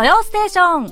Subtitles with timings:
[0.00, 0.86] 土曜ステーション。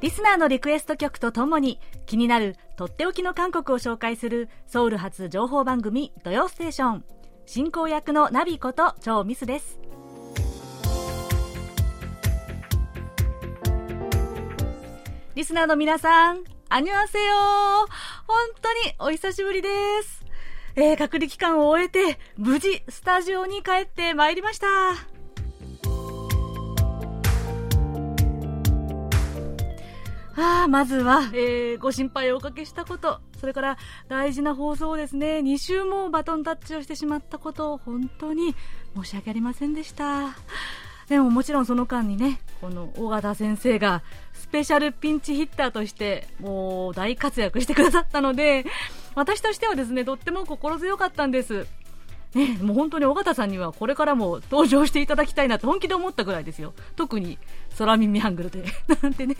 [0.00, 7.04] リスナーのリクエスト曲とともに気になるとっておきの韓国を紹介するソウル発情報番組土曜ステーション。
[7.44, 9.78] 進行役のナビこと超ミスです。
[15.34, 17.34] リスナーの皆さん、あにわせよ
[18.26, 19.68] 本当にお久しぶりで
[20.04, 20.25] す。
[20.78, 24.66] えー、隔離期間を終えて、無事、スタジオに帰ってまいりました。
[30.66, 38.54] あ、まずは、えー、ご心配をおかけしたこと、それから大事な放送をですね、2週もバトンタッチをしてしまったことを本当に
[38.94, 40.36] 申し訳ありませんでした。
[41.08, 44.02] でももちろんその間にね、この尾形先生が
[44.56, 48.64] ペシャルピンチヒッターとしてもう大活躍してくださったので、
[49.14, 51.66] 私としてはですね、とっても心強かったんです。
[52.32, 56.72] ね、もう本当に尾形さんにはこれからも登場していただきたいなと本気で思ったぐらいですよ。
[56.96, 57.38] 特に
[57.76, 58.64] 空耳ハングルで。
[59.02, 59.36] なんてね。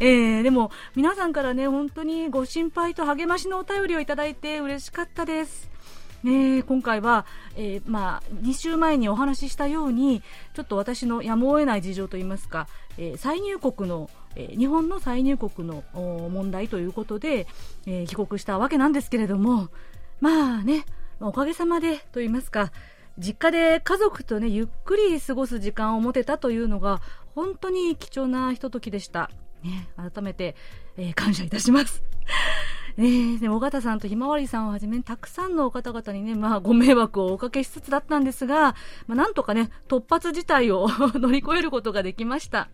[0.00, 5.70] えー、でも皆さんからね、本当にご心配と励ましのお便りをいただいて嬉しかったです。
[6.24, 10.22] ね、今回は、えー、まあ、2週前にお話ししたように
[10.54, 17.46] ちょっと私のやむを得ない事情といいますか、えー、再入国の、えー、日本の再入国の問題ということで、
[17.86, 19.68] え帰国したわけなんですけれども
[20.20, 20.86] まあね
[21.20, 22.72] おかげさまでと言いますか
[23.18, 27.02] 実家で家族とねゆっくり過ごす時間を持てたというのが
[27.34, 29.30] 本当に貴重なひとときでした、
[29.62, 30.56] ね、改めて、
[30.96, 32.02] え感謝いたします。
[32.96, 42.68] えー、で尾形さんとひまわりさんをはじめたくさんの方々にね、まあ、ご迷惑をおかけしつつだったんですが、まあ、なんとかね、突発事態を 乗り越えることができました。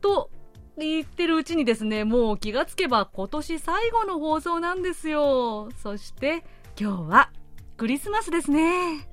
[0.00, 0.30] と
[0.76, 5.68] 言ってるうちにですね、もう気がつけば今年最後の放送なんですよ。
[5.82, 6.44] そして
[6.80, 7.30] 今日は
[7.76, 9.08] クリスマスですね。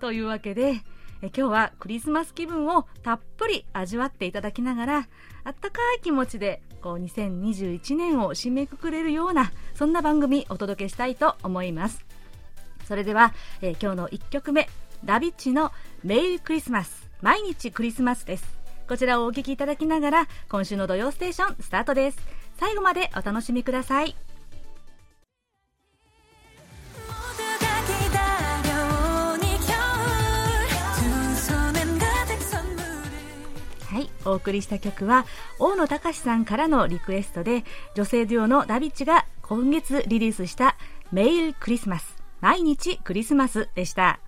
[0.00, 0.82] というわけで、
[1.22, 5.08] え今日はクリスマス気分をたっぷり味わっていただきながら、
[5.44, 12.04] あったかい気持ちでこう2021年を締めくくれるようなそんな番組お届けしたいと思います。
[12.86, 13.32] それでは、
[13.62, 14.68] えー、今日の1曲目
[15.04, 18.58] ダビッチのメイクリスマス毎日クリスマスです。
[18.88, 22.18] こちらをお聴きいただきながら今週の土曜ステーションスタートです。
[22.58, 24.29] 最後までお楽しみください。
[34.24, 35.26] お送りした曲は
[35.58, 37.64] 大野隆さんからのリクエストで
[37.94, 40.76] 女性デュオのダビッチが今月リリースした
[41.12, 42.16] メイルクリスマス。
[42.40, 44.20] 毎日クリスマスでした。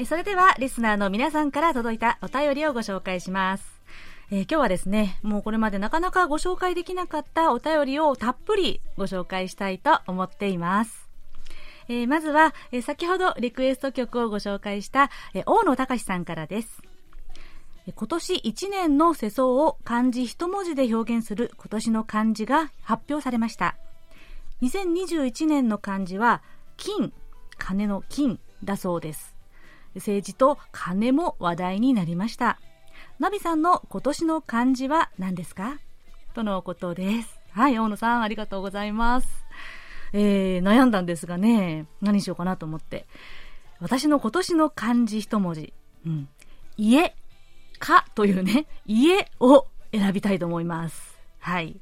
[0.00, 3.82] えそれではリスナーの皆さんから届いたお便りをご紹介します。
[4.30, 11.06] えー、今日はですね、もうこれまでなかなかご紹介できなかったお便りをたっぷりご紹介したいと思っています。
[11.88, 16.80] えー、まずは、えー、先ほどリクエスト曲をご紹介した、え大野隆さんからです。
[17.94, 23.76] 今年1年の世相を漢字一文字で表現する今年の漢字が発表されました。
[24.62, 26.42] 2021年の漢字は
[26.78, 27.12] 金、
[27.58, 29.29] 金の金だそうです。
[29.94, 32.58] 政治と金も話題になりました。
[33.18, 35.78] ナビさんの今年の漢字は何ですか？
[36.34, 37.40] とのことです。
[37.50, 39.28] はい、大野さん、ありがとうございます。
[40.12, 43.06] えー、悩んだんですがね、何しようかなと思って。
[43.80, 45.72] 私の今年の漢字一文字。
[46.06, 46.28] うん。
[46.76, 47.14] 家、
[47.78, 51.18] かというね、家を選びたいと思います。
[51.38, 51.80] はい。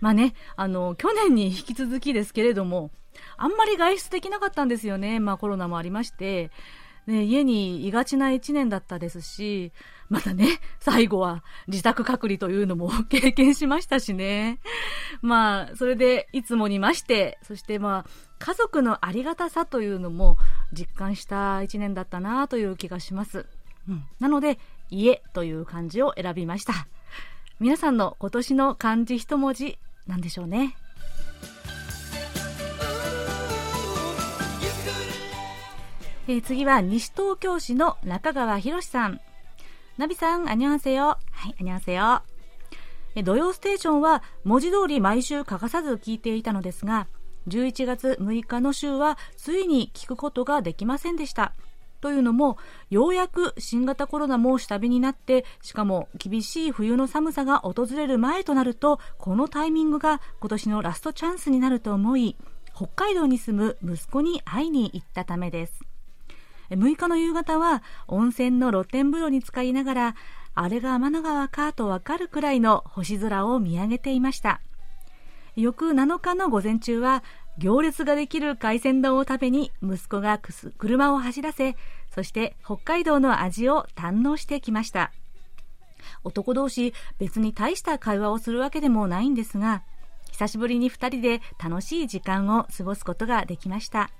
[0.00, 2.90] まあね、あの、去年に引き続きですけれども、
[3.36, 5.18] あんまり外出できなかったんですよね。
[5.20, 6.50] まあコロナもありまして。
[7.10, 9.72] ね、家にいがちな一年だったですし、
[10.08, 14.60] またね、 最後は自宅隔離というのも 経験しましたしね。
[15.20, 20.38] まあ、それでいつもにまして、そしてまあ、家族のありがたさというのも
[20.72, 23.46] 実感した一年だったなという気がします。
[23.88, 24.04] うん。
[24.18, 24.58] なので、
[24.88, 26.86] 家という漢字を選びました。
[27.60, 30.76] 皆さんの今年の漢字一文字、なんでしょうね。
[36.30, 39.20] えー、次は西東京市の中川博さん。
[39.98, 41.18] ナビさん、あにゃんせよ。
[41.32, 42.22] はい、あにゃんせよ。
[43.24, 47.08] 土曜ステーションは文字通り毎週欠かさず聞いていたのですが、
[47.48, 51.52] 11月6日の週はついに聞くことができませんでした。
[52.00, 52.58] というのも、
[52.90, 62.36] ようやく新型コロナも下火になって、しかも厳しい冬の寒さが訪れる前となると、このタイミングが今年のラストチャンスになると思い、
[62.72, 65.89] 北海道に住む息子に会いに行ったためです。
[66.70, 70.14] 6日の夕方は温泉の露天風呂に浸かりながら、
[70.54, 74.60] あれが天の川かとわかるくらいの星空を見上げていました。
[75.56, 77.24] 翌7日の午前中は、
[77.58, 80.40] 行列ができる海鮮丼を食べに息子が
[80.78, 81.76] 車を走らせ、
[82.14, 85.12] そして北海道の味を堪能してきました。
[86.24, 89.82] 男同士別に大した会話をするわけでもないんですが、
[90.30, 94.10] 久しぶりに2人で楽しい時間を過ごすことができました。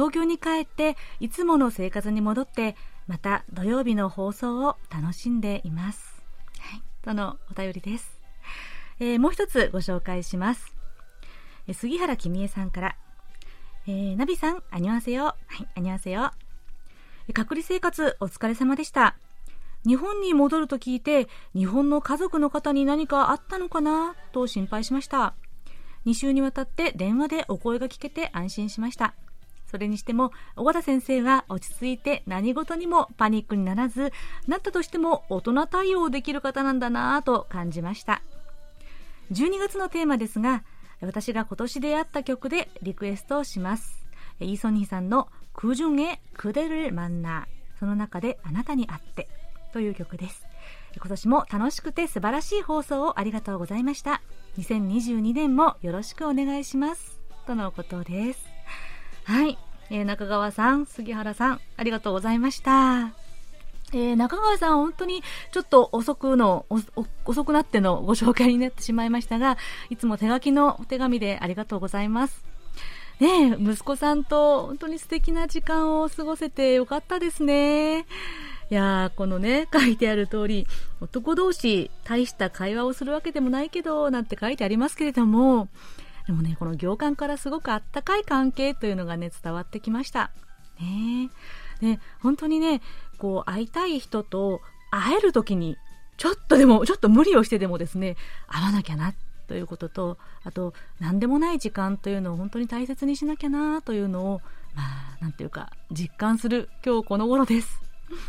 [0.00, 2.74] 東京に帰っていつもの生活に戻って
[3.06, 6.22] また土曜日の放送を楽しんでいます。
[6.58, 8.18] はい、とのお便りです。
[8.98, 10.74] えー、もう一つご紹介します。
[11.68, 12.96] え杉原君江さんから、
[13.86, 15.24] えー、ナビさん、あにわせよ。
[15.24, 16.30] はい、あにわせよ。
[17.34, 19.18] 隔離生活お疲れ様でした。
[19.86, 24.16] 日本に戻ると聞いて、日本の家族の方に何かあったのかな？
[24.32, 25.34] と心配しました。
[26.06, 29.14] 2週にわたって電話でお声が聞けて安心しました。
[29.70, 34.12] それにしても、小和田先生は落ち着いて何事にもパニックにならず、
[34.48, 38.20] なったとしても大人対応できる方なんだなぁと感じました。
[39.30, 40.64] 12月のテーマですが、
[41.00, 44.04] 私が今年出会った曲でリクエストをします。
[44.40, 49.28] イーソニーさんの空中へくれるマンナー、その中であなたに会って
[49.72, 50.44] という曲です。
[50.96, 54.20] 今年も楽しくて素晴らしい放送をありがとうございました。
[54.58, 57.20] 2022年もよろしくお願いします。
[57.46, 58.49] とのことです。
[59.30, 59.56] はい。
[59.90, 63.12] えー、中川さん、杉原さん、ありがとうございました。
[63.92, 65.22] えー、中川さん、本当に
[65.52, 66.66] ちょっと遅くの、
[67.24, 69.56] 遅くなってのご紹介になってしまいましたが、
[69.88, 72.44] いつも手書きのお手紙でありがとうございます。
[73.20, 78.00] ね息子さんと本当に素敵な時間を過ごせてよかったですね。
[78.00, 78.04] い
[78.70, 80.66] やー、このね、書いてある通り、
[81.00, 85.68] 男同士、大した会話をするわけでもないけど、なんて書いてありますけれども、
[86.30, 90.30] でもね、この行間からすごくあったかい関係というのがね、伝わってきました。
[90.80, 91.28] ね
[91.80, 92.82] で、本当にね、
[93.18, 94.60] こう、会いたい人と
[94.92, 95.76] 会える時に、
[96.18, 98.16] ちょっとでも、ちょっと無理をしてでもですね、
[98.46, 99.12] 会わなきゃな
[99.48, 104.40] ということと、あと、何でもない時間というのを本当に大切にしなきゃなというのを、
[104.76, 107.82] まあ、なんていうか、実感する今日この頃です。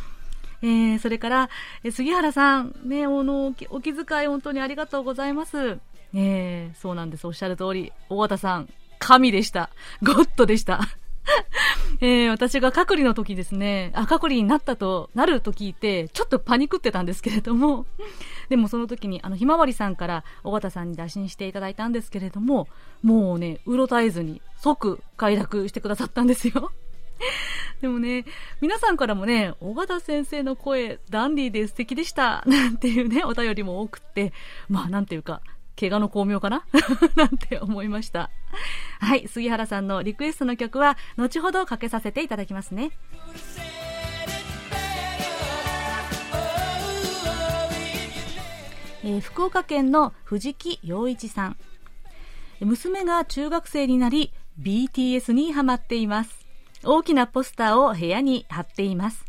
[0.63, 1.49] えー、それから、
[1.83, 5.79] え杉原さん、ね、あの、お気遣い本当にありがとうございます。
[6.13, 7.25] え、そうなんです。
[7.25, 8.69] おっしゃる通り、大和田さん、
[8.99, 9.69] 神でした。
[10.03, 10.81] ゴッドでした。
[12.01, 17.85] えー、私が隔離の時ですね、あ、隔離になったと、なると聞いて、ちょっとパニクってたんですけれども、
[18.49, 22.67] でもその時に、あの、ひまわりさんから尾形さんに打診していただいたんですけれども、
[23.03, 26.71] もうね、うろたえずに即快諾してくださったんですよ。
[27.81, 28.25] でもね、
[28.61, 34.33] 皆さんからもね、小形先生の声、ダンディーで素敵でした、なんていうね、お便りも多くって、
[34.69, 35.41] まあ、なんていうか、
[35.81, 36.63] 怪我の巧妙かな？
[37.17, 38.29] なんて思いました。
[38.99, 42.91] はい、杉原さんのリクエストの曲は、後ほどかけさせていただきますね。
[49.03, 51.57] えー、福岡県の藤木陽一さん。
[52.59, 54.31] 娘が中学生になり、
[54.61, 56.45] BTS にハマっています。
[56.83, 59.25] 大きなポスターを部屋に貼っています。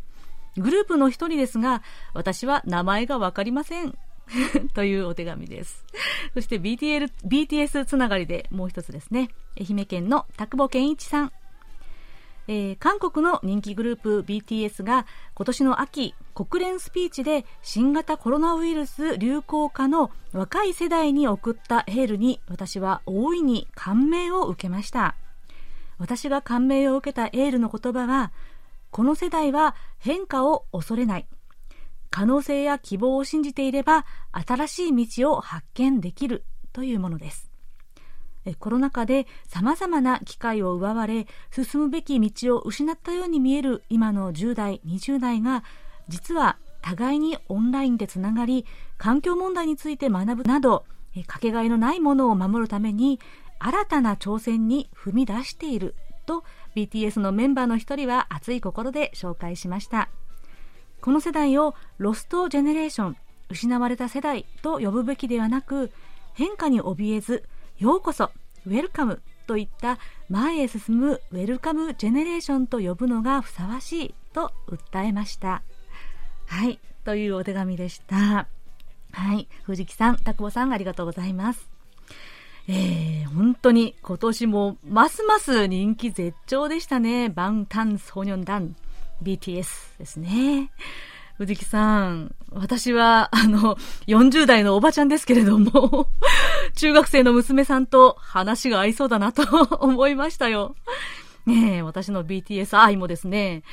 [0.57, 1.81] グループの一人ですが、
[2.13, 3.97] 私は名前がわかりません。
[4.73, 5.85] というお手紙です。
[6.33, 9.29] そして BTL BTS つながりでもう一つですね。
[9.59, 11.31] 愛媛県の田久保健一さん。
[12.47, 25.15] えー、韓国の人気グループ BTS が今年の秋国連スピーチで新型コロナウイルス流行下の若い世代に送ったエールに私は大いに感銘を受けました
[26.03, 28.31] 私が感銘を受けたエールの言葉は、
[28.91, 31.25] この世代は変化を恐れない。
[32.13, 37.49] 可能性や希望を信じていれば、新しい道を発見できるというものです。
[38.59, 45.63] コロナ禍で様々な機会を奪われ、進むべき道を失ったように見える今の10代、20代が、
[46.07, 48.67] 実は互いにオンラインでつながり、
[48.99, 50.85] 環境問題について学ぶなど、
[51.25, 53.19] かけがえのないものを守るために
[53.57, 55.95] 新たな挑戦に踏み出している
[56.27, 56.43] と
[56.75, 60.09] BTS のメンバーの一人は熱い心で紹介しました
[61.03, 63.17] この世代をロストジェネレーション
[63.49, 65.91] 失われた世代と呼ぶべきではなく
[66.33, 67.43] 変化に怯えず
[67.77, 68.31] ようこそ
[68.65, 75.61] Welcome といった前へ進む Welcome Generation と呼ぶのがふさわしいと訴えました。
[76.47, 78.47] はいというお手紙でした。
[79.11, 81.69] はい藤木さん田久保さんありがとうございます。
[82.69, 87.27] えー、本当に今年もますます人気絶頂でしたね。
[87.27, 88.77] バンタンソニョンダン
[89.23, 90.69] BTS ですね。
[91.37, 93.75] 藤木さん、私は、あの、
[94.07, 96.07] 40代のおばちゃんですけれども、
[96.75, 99.43] 中学生の娘さんと話が合いそうだなと
[99.81, 100.75] 思いましたよ。
[101.45, 103.63] ねえ、私の BTS 愛もですね、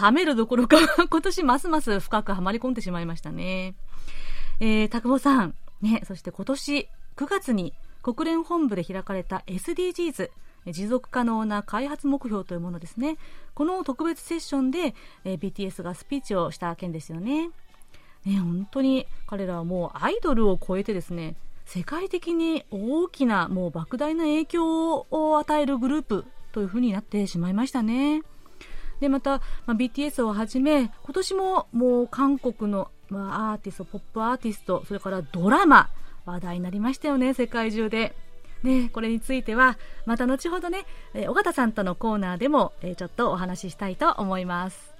[0.00, 3.74] 冷めるどころか 今年ますます深くはまり込んでしまいましたね。
[4.58, 10.30] えー、たくぼさん、ね、そして今年9月に国連本部で開かれた SDGs、
[10.66, 13.16] 持続可能な開発目標というものですね。
[13.54, 17.50] この特別セッションで、え、BTS がスピーチをした件ですよね。
[18.24, 28.22] ね、本当に彼らはもうアイドルを超えてですね、世界的に大きなもう莫大な影響を与えるグループというふうになってしまいましたね。
[29.00, 35.88] でまた、まあ、BTS をはじめ今年ももう韓国の、まあ、アーティストポップアーティストそれからドラマ
[36.26, 38.14] 話題になりましたよね世界中で。
[38.62, 44.94] ね、これについてはまた後ほどね、え尾形さんとのコーナーでも、えちょっとお話ししたいと思います。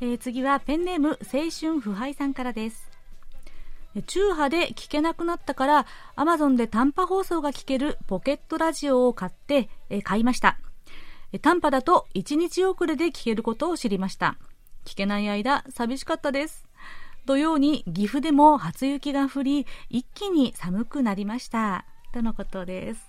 [0.00, 2.90] えー、次はペンネーム青春腐敗さんからです。
[4.06, 5.86] 中波で聞けなくなったから
[6.16, 10.58] Amazon で短波放送が聞けるポケットラジオを買って、えー、買いました。
[11.40, 14.36] 短波だと1日遅れで聞けることを知りました。
[14.84, 16.63] 聞けない間寂しかったです。
[17.26, 21.84] 土曜に岐阜でも初雪が降り一気に寒くなりました。
[22.12, 23.00] とのことです。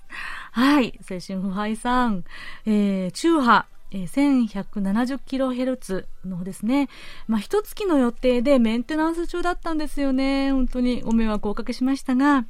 [0.52, 1.00] はい。
[1.10, 2.24] 青春腐敗さん、
[2.66, 3.66] えー、中波。
[3.92, 6.90] えー、1170kHz のですね、
[7.28, 10.52] まあ、一月の予定でメンテナンス中だったんですよね。
[10.52, 11.02] 本当に。
[11.02, 12.46] ご迷惑をおかけしましたが、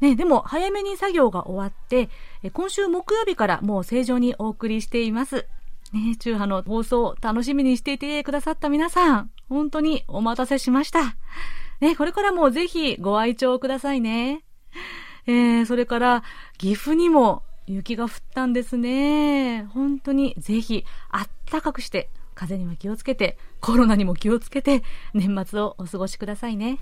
[0.00, 2.08] ね、でも早めに作業が終わって、
[2.42, 5.46] え今週木曜日からもう正常にお送りしています。
[5.92, 11.16] ね、中波の放送楽しみにしていてくださった皆さん、本当にお待たせしました。
[11.80, 14.44] ね、これからもぜひご愛聴くださいね。
[15.26, 16.22] えー、それから
[16.56, 19.64] 岐阜にも雪が降ったんですね。
[19.64, 24.82] 本当にぜひあったかくして、風にも気をつけて、コロナにも気をつけて、
[25.14, 26.78] 年末をお過ごしくださいね。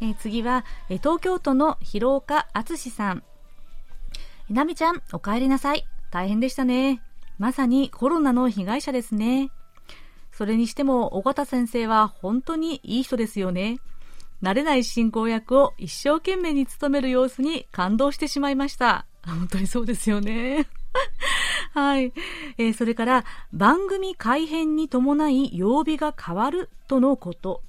[0.00, 3.22] えー、次は、え、東京都の広岡敦さん。
[4.50, 5.86] なみちゃん、お帰りなさい。
[6.10, 7.02] 大変でしたね。
[7.38, 9.50] まさにコロナの被害者ですね。
[10.32, 13.78] それにしても、尾形先生は本当にいい人ですよね。
[14.42, 19.04] 慣れない進行役を一生懸命に務める様子に感動してしまいました。
[19.26, 20.66] 本当にそうですよね。
[21.74, 22.12] はい。
[22.56, 27.62] えー、それから、番組改編に伴い曜日が変わるとのこと。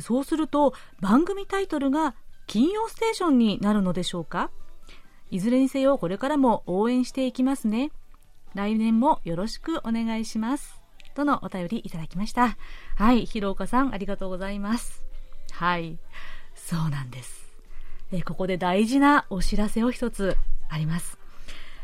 [0.00, 4.50] そうすると、番組タイトルが金曜ステーションになるのでしょうか？
[5.30, 7.90] いずれにせよ、これからも応援していきますね。
[8.54, 10.80] 来年もよろしくお願いします。
[11.14, 12.56] とのお便りいただきました。
[12.96, 15.04] はい、広岡さん、ありがとうございます。
[15.52, 15.98] はい、
[16.54, 17.46] そうなんです。
[18.10, 20.36] えここで大事なお知らせを一つ
[20.68, 21.18] あります。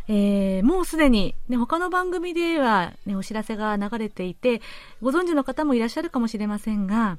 [0.09, 4.61] えー、もうすでに、ね、他の番組では、ね、お知らせが流れていて、
[5.03, 7.19] ご存知の方もいらっしゃるかもしれませんが、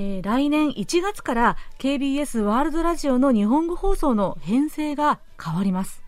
[0.00, 6.04] えー、来年1月から KBS ワールドラジオの日本語放送の編成が変わります。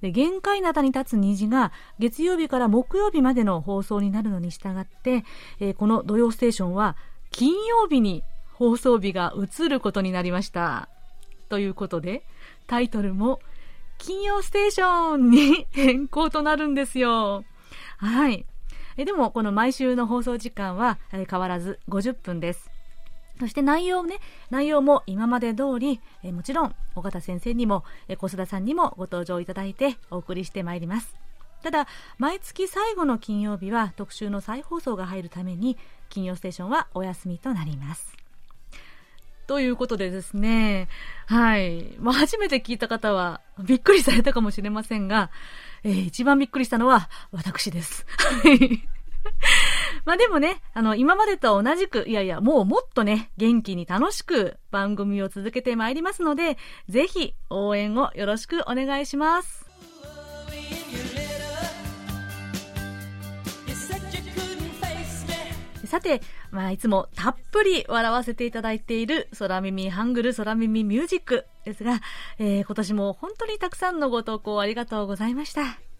[0.00, 5.24] で限界灘に立つ虹が月曜日から木曜日までの放送になるのに従って、
[5.60, 6.96] えー、この土曜ステーションは
[7.30, 8.24] 金曜日に
[8.54, 10.88] 放送日が移ることになりました。
[11.48, 12.24] ということで、
[12.66, 13.38] タイトルも、
[13.98, 17.44] 金曜ステーションに変更となるんですよ。
[17.98, 18.46] はい。
[18.96, 22.71] えでも、この毎週の放送時間は変わらず50分です。
[23.38, 24.20] そして内容ね、
[24.50, 31.14] 内容も今まで通り、えもちろん、尾形先生にも、え小須田さんにもご登場いただいてお送りしてまいります。
[31.62, 31.86] ただ、
[32.18, 35.76] 毎月最後の金曜日は特集の再放送が入るために、
[36.08, 38.16] 金曜ステーションはお休みとなります。
[39.46, 40.88] ということでですね、
[41.26, 41.96] はい。
[41.98, 45.30] まあ、初めて聞いた方は、びっくりされたかもしれませんが、
[45.84, 48.06] えー、一番びっくりしたのは、私です。
[48.18, 48.88] はい。
[50.04, 59.72] まあでもね、あの、今までと同じく、いやいや、もうもっとね、元気に楽しく番組を続けてまいりますので、ぜひ応援をよろしくお願いします。
[65.92, 72.00] さて、まあ、いつもたっぷり笑わせていただいている空耳ハングル空耳ミュージックですが、
[72.38, 75.91] えー、今年も本当にたくさんのご投稿ありがとうございました。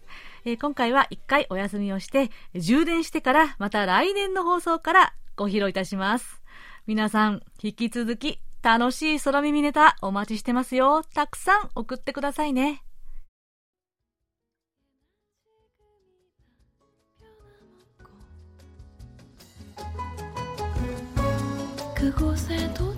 [0.44, 6.42] えー、今回は一回お休みをして、充電してからまた来年の放送からご披露いたします。
[6.86, 11.02] 皆さん、引き続き楽しい空耳ネタお待ちしてますよ。
[11.14, 12.82] たくさん送ってくださいね。
[21.98, 22.91] 그곳에 도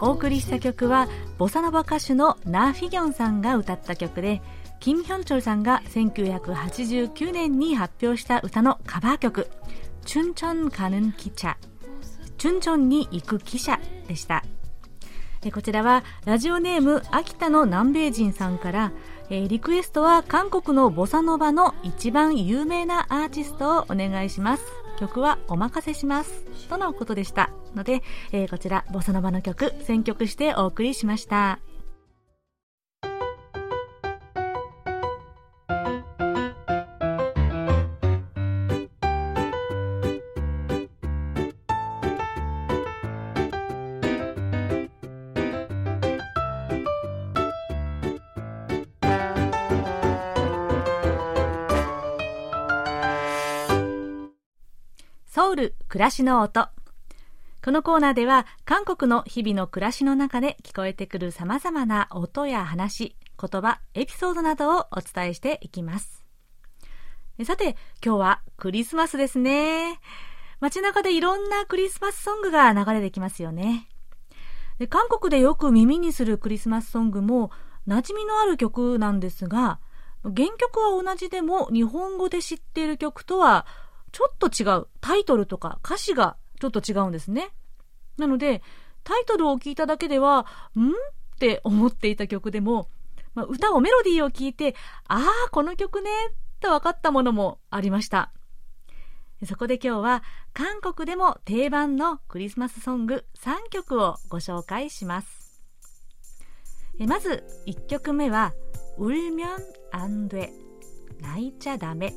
[0.00, 4.40] お送りした曲はボサノバ歌手のナー・フィギョンさんが歌った曲で
[4.80, 9.48] キム・ヒョンチョルさんが1989年に発表した歌のカバー曲
[10.04, 11.68] 「チュンチョン가는汽車」「チャ」
[12.38, 14.44] 「チュンチョンに行く汽車」でした。
[15.52, 18.92] こちらはラジオネーム秋田の南米人さんから
[19.30, 24.64] えリクエストは韓国のボサノバの一番有名なアーティストをお願いします。
[24.98, 26.44] 曲はお任せします。
[26.68, 27.50] とのことでした。
[27.74, 31.60] ので、えー、こちらボサノバの曲選曲してお送りしました。
[55.30, 56.68] ソウル暮らしの音。
[57.68, 66.24] このコーナーでは韓国の日々の暮らしの中で聞こえてくる様々な音や話、言葉、エピソードなどをお伝えしていきます。
[67.44, 70.00] さて、今日はクリスマスですね。
[70.60, 73.86] 街中でいろんなクリスマスソングが流れてきますよね。
[74.78, 77.50] で韓国でよく耳にするクリスマスソングも
[77.86, 79.78] 馴染みのある曲なんですが、
[80.24, 83.66] 原曲は同じでも日本語で知っている曲とは
[84.12, 84.86] ちょっと違う。
[85.02, 87.50] タイトルとか歌詞がちょっと違うんですね。
[88.17, 88.61] なので、
[89.03, 90.45] タイトルを聞いただけでは、
[90.75, 90.93] んっ
[91.39, 92.89] て思っていた曲でも、
[93.33, 94.75] まあ、歌をメロディーを聞いて、
[95.07, 96.09] ああ、この曲ね、
[96.59, 98.31] と分かったものもありました。
[99.45, 105.61] そこで今日は韓国でも定番のクリスマスソング3曲をご紹介します。
[106.99, 108.53] まず1曲目は、
[108.97, 110.53] 울면안 돼、
[111.19, 112.13] 泣いちゃダメ。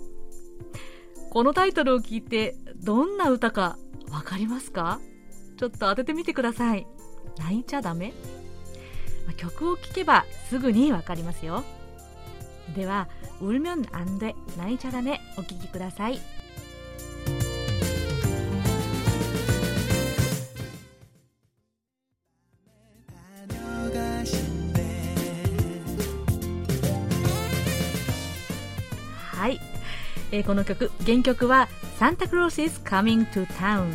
[1.31, 3.77] このタイトルを聞いてどんな歌か
[4.11, 5.01] わかりますか
[5.61, 6.87] ちょっと当ててみてください
[7.39, 8.13] 泣いちゃダメ
[9.37, 11.65] 曲を聴けばすぐにわかりますよ
[12.75, 13.09] では「
[13.41, 16.21] 울면안돼泣いちゃダメ」お聴きください
[29.33, 29.61] はい
[30.33, 31.69] えー、この曲原曲は「
[32.01, 33.95] サンタクロース is coming to town」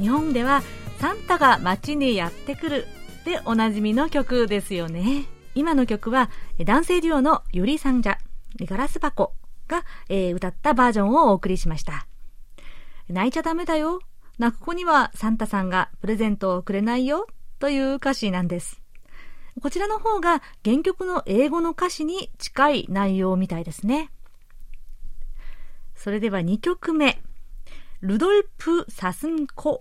[0.00, 0.62] 日本では「
[0.99, 2.87] サンタが街にやってくる」
[3.25, 5.25] でおなじみの曲ですよね
[5.55, 6.29] 今の曲は
[6.63, 8.17] 男性デュオのユリ・サンジャ
[8.59, 9.33] ガラス箱
[9.67, 12.05] が、えー、歌ったバージョンをお送りしました
[13.07, 14.01] 泣いちゃダメだよ
[14.39, 17.27] 泣く子にはサンタさんがプレゼントをくれないよ
[17.59, 18.83] という歌詞なんです
[19.61, 24.09] こちらの方が原曲の英語の歌詞に近い内容みたいですね。
[25.95, 27.21] それでは2曲目。
[28.01, 29.79] ルドルプ・サスンコ。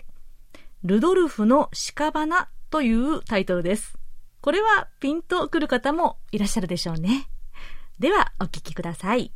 [0.84, 3.96] ルドルフの屍というタイトルです。
[4.40, 7.28] これはピンとくる方もいらっしゃるでしょうね。
[8.00, 9.32] では、お聴きください。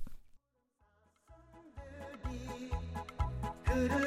[3.77, 4.07] ルドル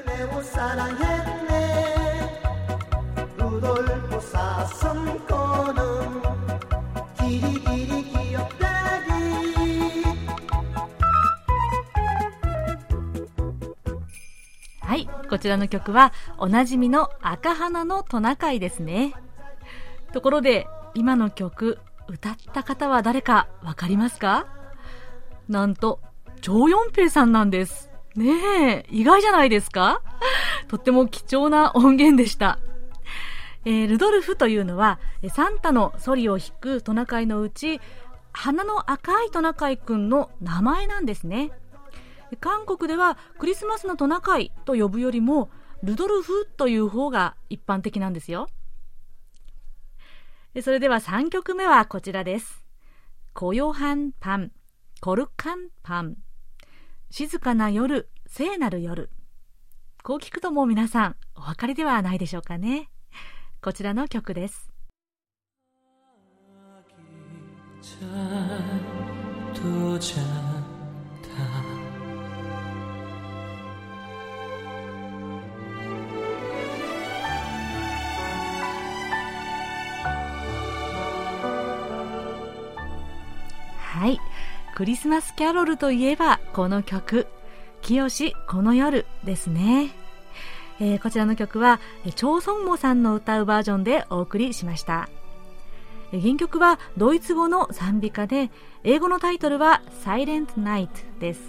[4.09, 4.19] フ、
[14.89, 19.13] はい、こちらの曲はおなじみの赤花のトナカイですね。
[20.13, 24.47] ところで、今の曲、歌った方は誰かわかりますか？
[25.47, 25.99] なんと、
[26.41, 27.91] チョウヨンペイさんなんです。
[28.15, 28.31] ね
[28.77, 30.01] え、意外じゃないですか？
[30.67, 32.57] とっても貴重な音源でした。
[33.65, 34.99] えー、ルドルフというのは、
[35.31, 37.79] サンタのソリを引くトナカイのうち、
[38.33, 41.51] 鼻の赤いトナカイくんの名前なんですね。
[42.37, 45.49] 韓国ではクリスマスのトナカイと呼ぶよりも
[45.83, 48.47] ルドルフという方が一般的なんですよ。
[50.61, 52.63] それでは3曲目はこちらです。
[53.33, 54.51] コヨハンパン
[54.99, 56.17] コルカンパン
[57.09, 59.09] 静かな夜聖なる夜。
[60.03, 62.89] こう聞くともう皆さんお分かりではないでしょうかね。
[63.61, 64.69] こちらの曲です。
[83.99, 84.21] はい。
[84.75, 87.27] クリスマスキャロルといえばこの曲
[87.83, 88.07] 「清
[88.47, 89.89] この夜」ですね、
[90.79, 95.09] えー、こちらの曲はチョソンモさんの歌うバージョンでお送りしました。
[96.11, 98.51] 原曲はドイツ語の賛美歌で
[98.85, 100.87] 英語のタイトルは「Silent Night」
[101.19, 101.41] です。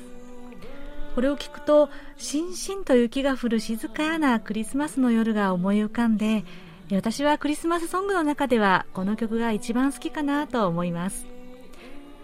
[1.15, 6.45] これを聞くとしんしんと雪が降る静かなクリスマスの夜が思い浮かんで
[6.91, 11.30] 私はクリスマスソングの中ではこの曲が一番好きかなと思います。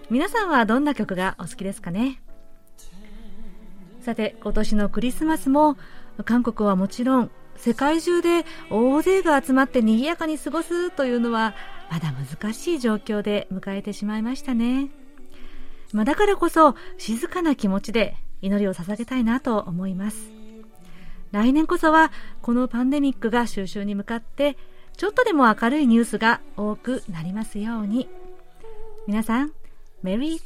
[0.09, 2.23] 皆さんはどんな曲がお好きですかね？
[4.01, 5.77] さて今年のクリスマスも
[6.25, 11.57] 韓国はもちろん世界中で大勢が集まって賑やかに過ごすというのは
[11.91, 14.91] まだ難しい状況で迎えてしまいましたね、
[15.93, 20.31] まあ、だからこそ静かな気持ちで祈りを捧げたいなと思います。
[21.33, 24.57] 来年こそはこのパンデミックが収集に向かって
[24.97, 28.09] ちょっとでも明るいニュースが多くなりますように。
[29.09, 29.53] 皆さん
[30.07, 30.43] メリー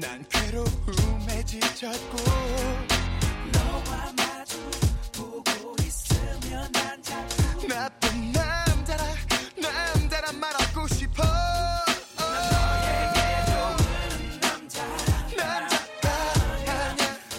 [0.00, 2.16] 난 괴로움에 지쳤고
[3.52, 4.58] 너와 마주
[5.12, 9.04] 보고 있으면 난 자꾸 나쁜 남자라
[9.60, 11.22] 남자란 말하고 싶어
[12.18, 14.86] 너에게 좋은 남자
[15.36, 15.68] 남자가
[16.52, 16.96] 아니야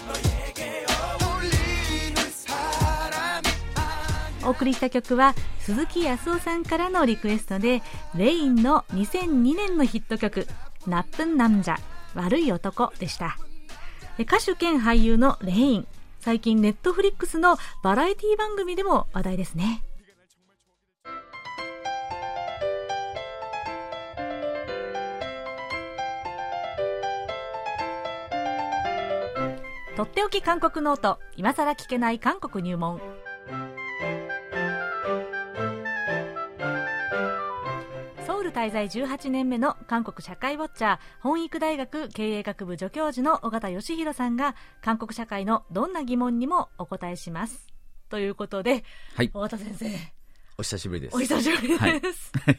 [0.07, 0.85] 너에게
[1.21, 3.47] 어울리는 사람이
[4.45, 7.81] お送りした曲は鈴木康夫さんからのリクエストで
[8.15, 10.47] レインの2002年のヒット曲「
[10.87, 11.77] ナップンナムジャ
[12.14, 13.36] 悪い男」でした。
[14.18, 15.86] 歌手兼俳優のレイン。
[16.20, 19.82] 最近ネットフリックスのバラエティ番組でも話題ですね。
[29.96, 31.18] とっておき韓国ノート。
[31.36, 33.00] 今さら聞けない韓国入門。
[38.52, 47.66] 滞在18年目の韓国社会ウォッチャー本育大学経営学部助教授の尾形義弘さんが韓国社会のどんな疑問にもお答えします。
[48.10, 48.84] ということで、
[49.16, 49.30] はい。
[49.32, 50.22] 尾形先生。
[50.58, 51.16] お久しぶりです。
[51.16, 52.54] お久しぶりです、は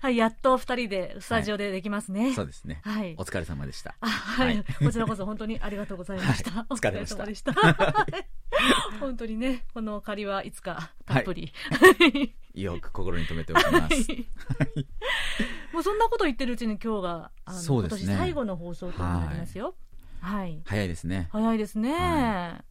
[0.06, 2.80] はいい、やっと二人でスタジオでできますね、そうですね。
[2.84, 3.14] はい。
[3.18, 3.96] お疲れ様でした。
[4.00, 4.64] あはい、はい。
[4.78, 6.52] こちらこそ本当にありがとうございました。
[6.52, 6.66] はい。
[6.70, 7.52] お疲れ様でした。
[7.52, 8.26] はい
[9.00, 11.52] 本当にね、この借りはいつかたっぷり。
[11.70, 13.94] はい よく心に留めておきます。
[15.72, 19.74] もうそんなこと言ってるうちに今日があの、ね今年最後の放送となりますよ。
[20.20, 20.60] はい。
[20.64, 21.28] 早いですね。
[21.32, 21.92] 早いですね。
[21.92, 22.64] は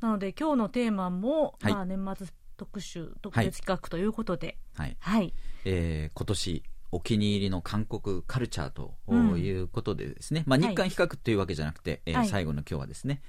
[0.00, 4.96] なので今日のテーマも、はいまあ年末特集特別企画ということで、はい。
[5.00, 5.34] はい。
[5.64, 13.22] えー今年、お気に入りの韓国カルチャーとうんいうことでですね、まあはい日韓比較というわけじゃなくて、えーはい最後の今日はですね、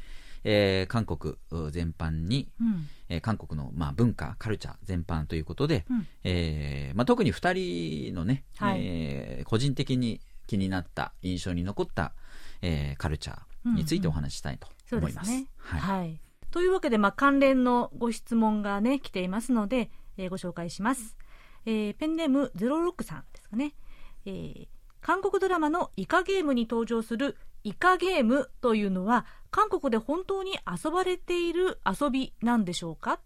[0.46, 2.88] えー韓国う全般に、うん。
[3.10, 12.14] えー韓国の、まあ、文化、カルチャー全般ということで、うんえーまあ、特に2人のね、はいえー個人的に気になった、印象に残った、
[12.62, 15.32] えーカルチャーについてお話ししたいと思います。
[15.32, 15.48] ですね。
[15.58, 16.22] はいはい。
[16.52, 21.18] というわけで、まあ、関連のご質問がね、来ていますので、えーご紹介します。
[21.66, 23.74] えーペンネーム06さんですかね。
[24.26, 24.68] えー
[25.02, 33.20] 韓国ドラマのイカゲームに登場するイカゲームというのは、韓国で本当に遊ばれている遊びなんでしょうか？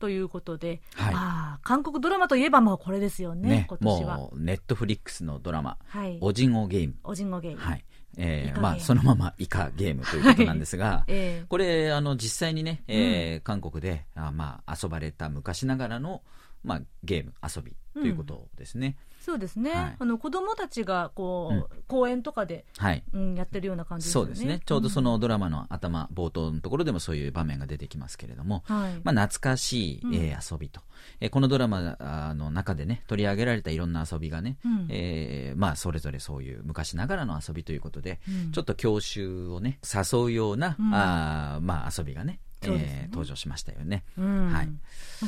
[0.00, 4.16] ということで、はいまあ、韓国ドラマといえばもうこれですよね、ね今年は。
[4.18, 6.18] もう、ネットフリックスのドラマ、はい。
[6.20, 6.94] おじんおゲーム。
[7.04, 7.58] おじんごゲーム。
[7.58, 7.84] はい。
[8.16, 16.22] えー、まあ、そのままイカゲームということなんですが、 えーこれ、あの、実際にね、えー韓国で、あまあ、遊ばれた昔ながらの、
[16.64, 18.96] まあ、ゲーム、遊びということですね。
[19.20, 19.96] そうですね、はい。
[19.98, 23.02] あの子供たちがこう、公園とかで、はい。
[23.14, 24.26] うん、やってるような感じですよね。
[24.26, 24.60] そうですね。
[24.66, 28.92] ちょうどそのドラマの頭、冒頭のところでもそういう場面が出てきますけれども、うん、はい。
[29.02, 30.14] まあ、懐かしい、うん。
[30.14, 30.82] えー遊びと、
[31.20, 34.86] えーこのドラマあの中でね、取り上げられたいろんな遊びがね、うん。
[34.90, 38.52] えーまあ、それぞれそういう昔ながらの遊びということで、うん。
[38.52, 40.94] ちょっと教習をね、誘うような、うん。
[40.94, 42.40] あーまあ、遊びがね、
[42.72, 44.04] ねえー登場しましたよね。
[44.18, 44.52] うん。
[44.52, 44.68] はい。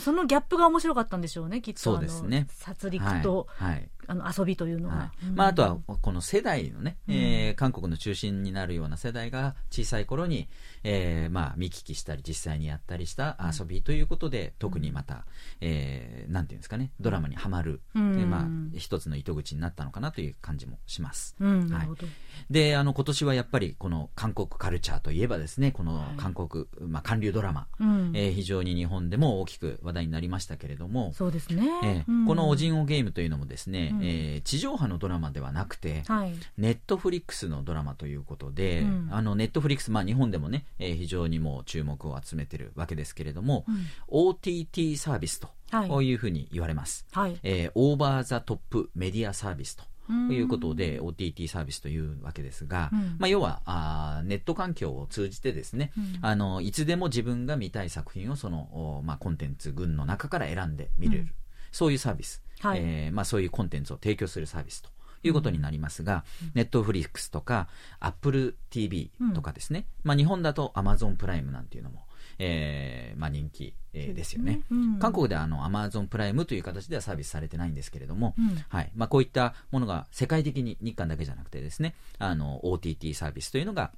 [0.01, 1.81] そのギャップが面白かったんでしょうね、きっと。
[1.81, 2.39] そうですね。
[2.39, 3.73] あの殺戮と、はい。
[3.73, 4.97] はいあの遊びというのは。
[4.97, 5.27] はい。
[5.29, 5.35] うん。
[5.35, 10.49] まあ、あとはこの世代のね、えー韓国の中心になるような世代が小さい頃に、
[10.85, 15.25] えーまあ、見聞きしたり実際にやったりした遊びということで、特にまた、
[15.61, 18.17] えーなんていうんですかねドラマにはまる、うん。
[18.17, 21.37] でまあ、一つの糸口になったのかなという感じもします。
[21.41, 22.07] うん、なるほど。
[22.51, 28.13] であの今年はやっぱりこの韓国カルチャーといえばですねこの韓国、まあ、韓流ドラマ、うん。
[28.15, 31.67] えー非常に日本でも大きく話題になりましたけれども、そうですね。
[31.83, 32.27] えーうん。
[32.27, 36.33] このおじんおゲームというのもですね、うんえー地上波のドラマではなくて、はい。
[36.57, 39.09] ネットフリックスのドラマということで、うん。
[39.11, 43.87] あのネットフリックス、まあ、日本でもね、えー非常にもう注目を集めてるわけですけれども、うん。
[44.09, 45.89] OTT サービスとはい。
[45.89, 47.07] こういうふうに言われます。
[47.13, 47.39] はい。
[47.43, 50.31] えーオーバーザトップメディアサービスとうん。
[50.31, 53.17] いうことで、OTT サービスというわけですが、うん。
[53.19, 56.19] まあ、要はあーネット環境を通じてですね、うん。
[56.23, 61.31] あのいつでも自分が見たい作品をその、おまあ、コンテンツ群の中から選んで見れる、うん。
[61.73, 62.79] そういうサービス、はい。
[62.81, 64.91] えーまあ、そういうコンテンツを提供するサービスと
[65.23, 66.25] いうことになりますが、
[66.55, 67.69] ネットフリックスとか
[68.01, 72.07] Apple TV とかですね、まあ、日本だと Amazon プライムなんていうのも、
[72.39, 74.61] えーまあ、人気、えーですよね。
[74.71, 74.99] うん。
[74.99, 78.63] 韓国ではあの Amazon プライムという形ではサービスされてないんですけれども、うん。
[78.69, 78.91] はい。
[78.95, 83.93] まあ、こういったものが世界的に日韓だけじゃなくてですねあの OTT サービスというのが、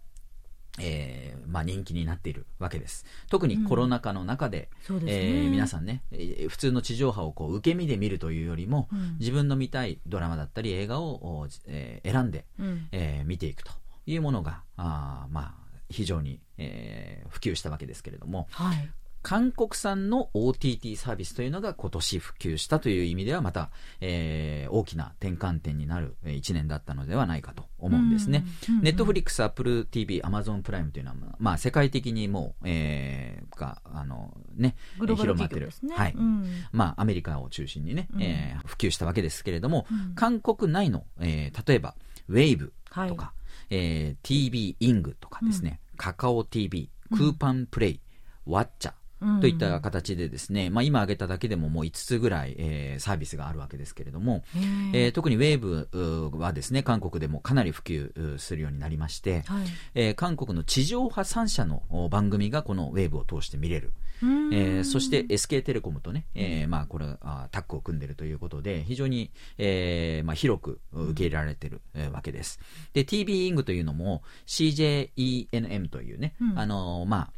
[0.80, 3.04] えーまあ、人気になっているわけです。
[3.30, 5.12] 特にコロナ禍の中で,、そうですね。
[5.12, 9.16] えー皆さんね、えー普通の地上波をこう受け身で見るというよりも、うん。
[9.18, 12.88] 自分の見たいドラマだったり映画を、おえー選んで、うん。
[12.92, 13.72] えー見ていくと
[14.06, 18.90] いうものがあー、まあ、非常に、えー普及したわけですけれども、はい。
[19.28, 23.68] 韓国産の OTT サービスというのが今年普及したという意味ではまた、
[24.00, 28.46] えー大きな転換点になる1年だったのではないかと思うんですね。
[28.82, 34.76] ネットフリックス、アップル TV、アマゾンプライムというのは、まあ、世界的にもう、えーが、あの、ね、
[35.16, 35.70] 広まってる。
[35.94, 36.12] はい。
[36.14, 36.46] うん。
[36.72, 38.22] まあ、アメリカを中心にね、うん。
[38.22, 40.14] えー普及したわけですけれども、うん。
[40.14, 41.94] 韓国内の、えー例えば、
[42.28, 42.72] ウェイブ
[43.08, 43.32] とか、は
[43.68, 48.00] えー TV イングとかですね、カカオ TV、クーパンプレイ、
[48.46, 48.97] ワッチャ、うん
[49.40, 54.44] といった形でですね、まあ、今挙げただけでももう5つぐらい、えーサービスがあるわけですけれども、
[54.92, 59.66] えー特にウェーブうーはですね、韓国でもかなり普及うーするようになりまして、はい。
[59.94, 63.92] えー韓国の地上波3社のお番組がこのウェーブを通して見れる。
[64.22, 72.58] うんえーそして SK テレコムとね、えーまあこれあタッグを組んでいるということで、非常に、えーまあ、広く受け入れられている、えーわけです。
[72.92, 77.30] で、TV イングというのも CJENM というね、うんあのーまあ、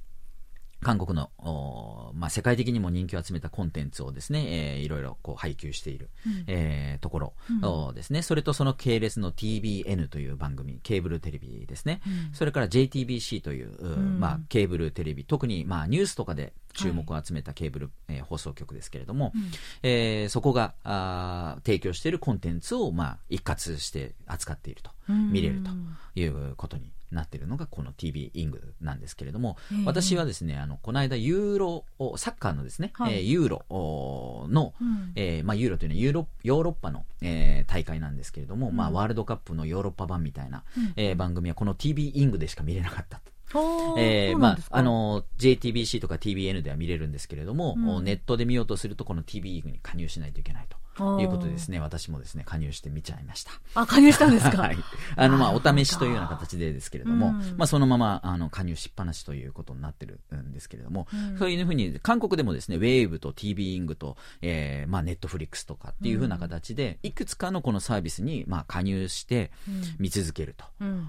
[0.83, 1.31] 韓国の、
[2.15, 6.45] まあ、世界的にも人気を集めたコンテンツをですね、えーいろいろこう配給している、うん。
[6.47, 8.23] えーところ、ですね。
[8.23, 12.01] それとその系列の TBN という番組、ケーブルテレビですね。
[12.07, 12.35] うん。
[12.35, 19.51] それから JTBC という、まあ、ケーブルテレビ、特に、まあ、ニュースとかで注目を集めたケーブル、えー放送局ですけれども、うん。
[19.83, 25.31] えーそこがあー提供しているコンテンツを、まあ、一括して扱っていると、うん。
[25.31, 25.71] 見れると
[26.19, 29.85] いうことになっているのがこの TV イングなんですけれども、ええ。
[29.85, 33.15] 私はですね、あの、この間ユーロ、おサッカーのですね、はい。
[33.15, 35.13] えーユーロおの、うん。
[35.17, 40.93] えーまあ、ユーロというのはユーロヨーロッパの、えー大会なんですけれども、まあ、うんワールドカップのヨーロッパ版みたいな、うん。
[40.97, 43.33] えー番組はこの TV イングでしか見れなかったと。
[43.99, 48.05] えーまああの、JTBC とか TBN では見れるんですけれども、うん。
[48.05, 50.77] ネットで見ようとすると、この TV イングに加入しないといけないと
[51.21, 53.53] いうことでですね、私もですね、加入して見ちゃいました。
[53.75, 54.59] あ、加入したんですか？
[54.63, 54.77] はい。
[55.17, 57.57] あの、まあ、お試しというような形でですけれども、うん。
[57.57, 61.39] まあ、そのまま、あの、加入しっぱなしということになってるんですけれども、うん。
[61.39, 69.83] そういうふうに、韓国でもですね、ウェーブと TV イングと、えー、まあ、ネットフリックスとかっていうふうな形で、いくつかのこのサービスに、まあ、加入してうん。
[69.99, 71.01] 見続けると、うん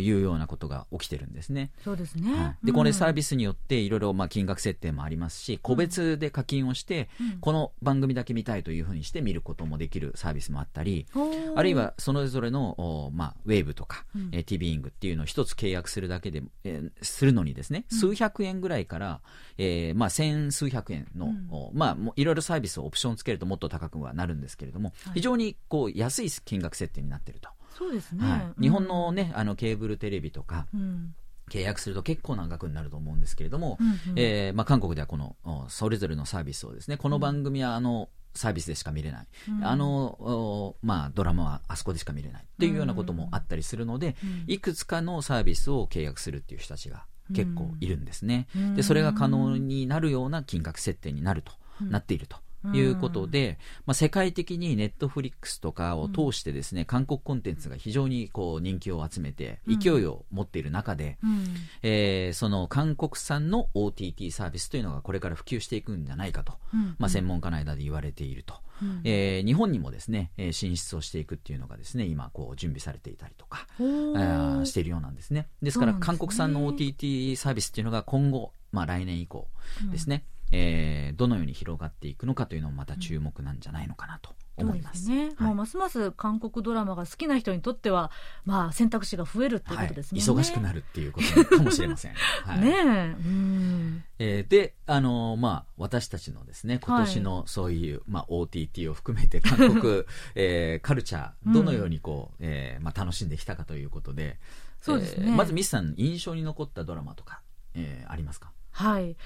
[0.00, 1.70] いうようなことが起きてるんですね。
[1.84, 2.32] そうですね。
[2.34, 7.38] はい、でこれサービス、スによっていろいろまあ金額設定もありますし個別で課金をしてうん。
[7.40, 11.06] この番組だけ見たいというふうにして見ることもできるサービスもあったり
[11.54, 12.70] あるいはそれぞれの
[13.06, 14.28] おまあウェーブとか、うん。
[14.32, 19.20] えー TV イングっていうのを一つ契約するだけで、えーするのにですね数百円ぐらいから、
[19.58, 21.48] えーまあ千数百円の、うん。
[21.50, 25.14] おまあもういろいろサービスをオプションつけるともっと高くはなるんですけれども、はい。
[25.14, 27.48] 非常にこう安い金額設定になっていると。
[27.76, 28.24] そうですね。
[28.24, 31.14] はい、日本のね、あのケーブルテレビとかうん、
[31.50, 34.18] 契約すると結構な額になると思うんですけれども、うんうん。
[34.18, 39.64] えーまあ、韓国ではこのおそれぞれのサービスをですねこの番組はあのサービスでしか見れない、うん。
[39.64, 44.44] あのおまあ、ドラマはあそこでしか見れないっていうようなこともあったりするので、うん。
[44.46, 48.74] いくつかのサービスを契約するっていう人たちが結構いるんですね、うん。
[48.76, 51.90] でそれが可能になるような金額設定になると、うん。
[51.90, 52.36] なっていると
[52.74, 61.44] いうことで、まあ、世界的にネットフリックスとかを通してですね、韓国コンテンツが非常にこう人気を集めて勢いを持っている中で、うん。
[61.82, 66.96] えーその韓国産の OTT サービスというのがこれから普及していくんじゃないかと、うん。
[66.98, 69.00] まあ、専門家の間で言われていると、うん。
[69.04, 75.48] えー日本にもですね、えー進出をしていくっていうのがですね今こう準備されていたりとか、おえーーしているようなんですね。
[75.62, 79.48] ですから韓国産の OTT サービスっていうのが今後、まあ、来年以降
[79.90, 85.04] ですね、えーどのように広がっていくのかというのもまた注目なんじゃないのかなと思います。
[85.04, 88.10] すね、はいもうますます韓国ドラマが好きな人にとっては、
[88.44, 90.20] まあ、選択肢が増えるっていうことですね。
[90.20, 92.12] はい、忙しくなるっていうことかもしれません。
[92.44, 92.82] はいねえ。
[93.18, 94.04] うん。
[94.18, 100.04] えーで、あのーまあ、私たちのですね、今年のそういう、まあ、OTT を含めて韓国、
[100.34, 104.38] えーカルチャー、どのようにこう、えーまあ、楽しんできたかということで、
[104.82, 107.40] そうですねえーまずミスさん、印象に残ったドラマとか、
[107.74, 108.52] えーありますか？
[108.72, 109.16] はい。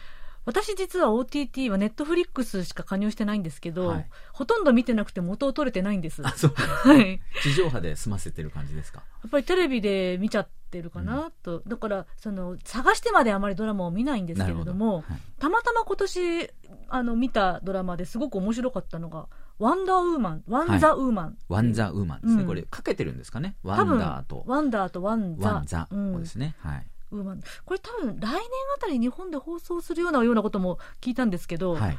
[0.46, 6.22] 私実は OTT はネットフリックスしか加入してないんですけど、はいほとんど見てなくて元を取れてないんです。
[6.26, 6.54] あ、そう。
[6.54, 7.12] はい。
[7.12, 9.02] や 地上波で済ませてる感じですか？
[9.26, 11.62] っぱりテレビで見ちゃってるかなと。
[11.66, 15.04] だから、その、探してまであまりドラマを見ないんですけれども、はい
[15.38, 16.50] たまたま今年、
[16.88, 19.26] あの、見たドラマですごく面白かったのが、
[19.58, 21.38] ワンダーウーマン、ワンザウーマン。
[21.50, 22.42] ワンザウーマンですね。
[22.42, 23.56] うんこれ、かけてるんですかね？
[23.62, 25.52] ワンダーと、ワンダーとワンザ。
[25.54, 26.56] ワンザうんですね。
[26.60, 26.86] はい。
[27.10, 27.40] ウーマン。
[27.64, 28.40] これ多分来年
[28.76, 31.98] あたり日本で放送するようなようなことも聞いたんですけど、はい。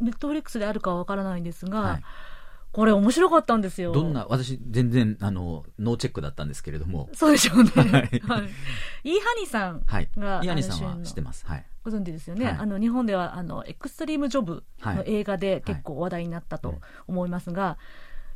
[0.00, 2.02] ネットフリックスであるかはわからないんですが、はい
[2.74, 3.92] これ面白かったんですよ。
[3.92, 7.70] どんな、私、全然、あの、ノーチェックだったんですけれども、そうでしょうね。
[7.70, 8.10] はいはい。
[9.04, 10.08] イ・ハニさんはい。
[10.18, 11.46] が、イ・ハニさんは知ってます。
[11.46, 11.64] はい。
[11.84, 12.46] ご存知ですよね。
[12.46, 17.78] はいあの、日本では、あの、エクストリームジョブの映画で結構話題になったと思いますが、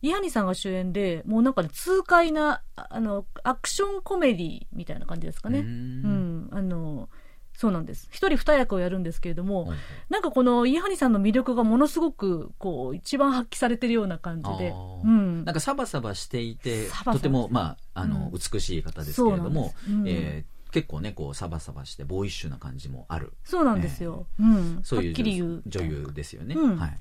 [0.02, 5.60] イーハニさんが主演で、もうなんかね、痛快な、ああの、アクションコメディみたいな感じですかね。
[5.60, 6.48] うーうんん。
[6.52, 7.08] あの、
[7.52, 8.08] そうなんです。
[8.12, 14.72] 一人二役をやるんですけれども、はいなんかこのイーハニさんの魅力がものすごく、こう、一番発揮されてるような感じで。
[15.04, 24.26] うんなんかサバサバしていてサバサバとても、まあ、あの、うん美しい方ですけれども、そうなんえー結構ねこうサバサバしてボーイッシュな感じもあるそうなんですよ。
[24.38, 24.80] うん。
[24.84, 25.62] そういはっきり言うう。
[25.66, 26.98] 女優ですよね、うんはい、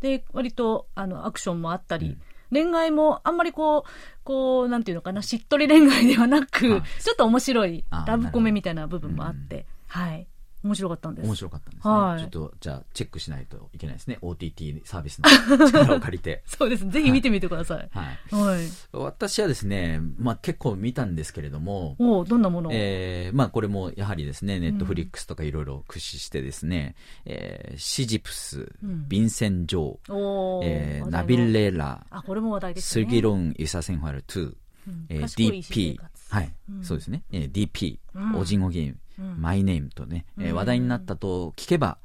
[0.00, 2.22] で、割と、あの、アクションもあったり、うん
[2.54, 3.90] 恋愛もあんまりこう、
[4.24, 10.26] こう、なんていうのかな、しっとり恋愛ではなくあ、ちょっと面白いあラブコメみたいな部分もあって、はい。
[10.64, 11.26] 面白かったんです。
[11.26, 12.20] 面白かったんですね、はい。
[12.20, 14.18] ちょっとじゃあチェックしないといけないですね。
[14.22, 15.28] OTT サービスの
[15.68, 16.42] 力を借りて。
[16.46, 16.88] そうです。
[16.88, 17.88] ぜひ見てみてください。
[17.92, 18.34] はい。
[18.34, 18.66] はい。
[18.92, 26.94] 私はですね、まあ、結構見たんですけれども、おうどんなものを、えーまあ、これもやはりですね、ネットフリックスとかいろいろ駆使してですね、
[27.26, 29.08] えーシジプス、うん。
[29.08, 33.04] ビンセン・ジョー、おーえーナビル・レーラ、あ、これも話題ですね。
[33.04, 34.40] スギロン・ユサセンファル2、
[34.86, 35.06] うん。
[35.10, 36.84] えー DP 活、はい、うん。
[36.84, 38.36] そうですね、えー DP、うん。
[38.36, 40.54] オジンゴゲーム、うんマイネームとね、えーうん。
[40.56, 41.98] 話題になったと聞けば、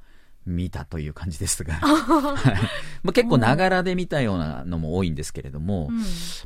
[0.46, 2.56] 見たという感じですが、はい
[3.04, 5.90] まあ、結構ながらで見たようなのも多いんですけれども、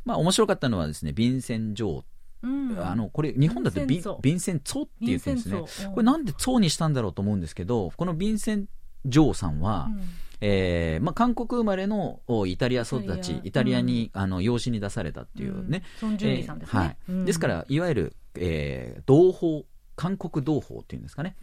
[0.05, 2.03] まあ面白かったのはですね、ビンセン・ジョー。
[2.43, 2.69] うん。
[2.71, 5.91] うんあの、これ、日本だとビンビンセンツォって言ってるんですね。
[5.93, 8.67] これなんでツォにしたんだろうと思うんですけど、このビンセン・
[9.05, 10.01] ジョーさんは、うん。
[10.45, 13.77] えーまあ、韓国生まれのおイタリア育ち、イイタリア。
[13.77, 15.83] タリアに、あの養子に出されたっていうね。
[16.17, 16.79] ですね。
[16.79, 16.85] は
[17.25, 17.33] い。
[17.33, 19.63] か、ら、いわゆる、えー同胞、
[19.95, 21.35] 韓国同胞っていうんですかね。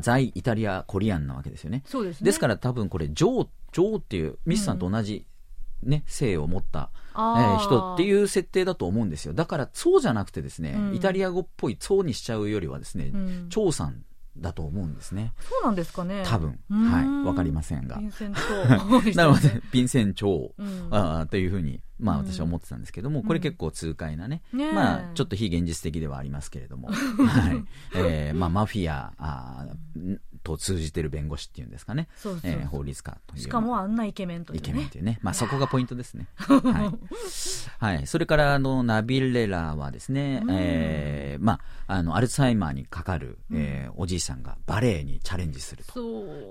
[0.00, 1.82] 在イタリア、コリアンなわけですよね。
[1.86, 2.24] そうですね。
[2.26, 5.26] ですから多分これ、ジョー、ジョーっていう、ミスさんと同じ、
[5.82, 8.06] ね、性を持った、えー人ってう。
[8.06, 9.32] いう設定だと思うんですよ。
[9.32, 14.04] だから、そうじゃなくてですね、うんイタリア語っぽいそうにしちゃうよりはですね、うん張さん
[14.40, 15.32] だと思うんですね。
[15.40, 16.22] そうなんですかね。
[16.24, 16.58] 多分。
[16.70, 17.26] うんはい。
[17.26, 18.06] わかりませんがヴィ。
[18.08, 18.40] ンセント
[19.14, 27.64] なので、ヴィンセン長、うんあーというふうに、まあうん私は思ってたんですけども、これ結構痛快なね、ねえまあちょっと非現実的ではありますけれども、 はい。
[27.94, 33.42] えーまあマフィアあーと通じてる弁護士っていうんですかね、そえー法律家という。
[33.42, 34.66] しかもあんなイケメンというイね。
[34.66, 35.18] ケメンというね。
[35.22, 36.26] まあ そこがポイントですね。
[36.36, 36.98] は
[37.80, 37.94] い。
[37.96, 38.06] はい。
[38.06, 45.92] それから、あの、ナビレラはですね、うんえーまあ、あの、アルツハイマーにかかる、えーおじいさんがバレエにチャレンジすると。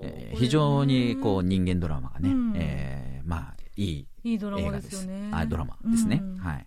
[0.02, 5.28] えー非常にこう人間ドラマがね、うんえーまあいいいいドラマ映画ですね。
[5.32, 6.66] あドラマですね、うんはい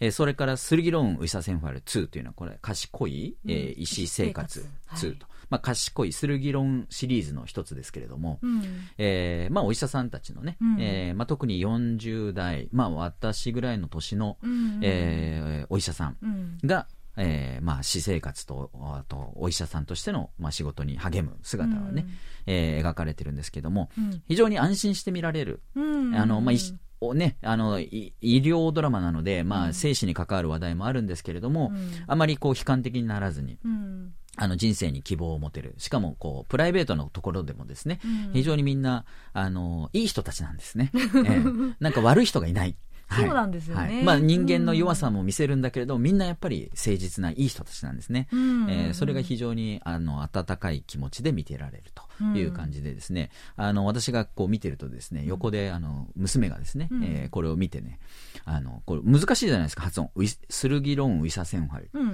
[0.00, 8.62] えーそれから「スルギローン・ウィサセンファル2」というのはこれ賢い、えーうん医師生活医師生活2と、まあ、賢いスルギロンシリーズの一つですけれども、うん。
[8.98, 16.58] えーまあ、お医者さんたちのね、うんえーまあ、特に40代、まあ、私ぐらいの年の、うんえーお医者さんうん。
[16.64, 22.06] が、えーまあ、私生活とあとお医者さんとしての、まあ、仕事に励む姿がね、
[22.46, 24.22] えー描かれてるんですけどもうん。
[24.28, 25.80] 非常に安心して見られる、う
[26.10, 26.14] ん。
[26.14, 34.12] あのまあいしおね、あのい医療ドラマなので、まあ、うん生死に関わる話題もあるんですけれども、うんあまりこう悲観的にならずにうん。
[34.38, 35.74] あの人生に希望を持てる。
[35.78, 38.32] しかもこうプライベートのところでもですね、うん。
[38.32, 41.74] 非常にみんなあのいい人たちなんですね、 ええ。
[41.80, 42.76] なんか悪い人がいない
[43.10, 43.82] そうなんですよね。
[43.82, 44.04] はい。
[44.04, 48.28] まあ、人間の弱さも見せるんだけれど、みんなやっぱり誠実ないい人たちなんですね。
[48.32, 48.70] うん。
[48.70, 57.04] えーそれが非常にあの温かい気持ちで見てられるという感じでですね、あの私がこう見てるとですね横であの娘がですね、うん。
[57.04, 57.98] えーこれを見てね
[58.44, 60.10] あのこれ難しいじゃないですか発音。
[60.14, 62.04] ウィスルギロンウィサセンハル、うんう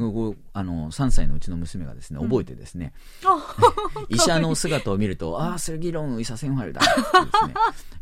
[0.00, 0.12] んうん。
[0.12, 2.92] こうあの3歳のうちの娘がですね覚えてですね、
[4.08, 7.54] 医者の姿を見ると、ああ、スルギロン・ウィサセンハルだってですね。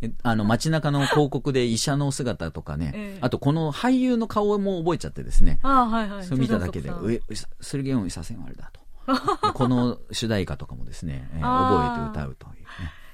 [0.02, 3.18] えあの街中の広告で医者の姿とかね、ええ。
[3.20, 6.24] あとこの俳優の顔も覚えちゃってですね、ああはいはい。
[6.24, 8.80] それ見ただけで、ジョジョンソクウィウィスルギロン・ウィサセンハルだと。
[9.54, 11.92] この主題歌とかもですね、えーあー。
[11.94, 12.68] 覚えて歌うというね。